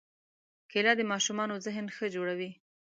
[0.71, 2.51] کېله د ماشومانو ذهن ښه جوړوي.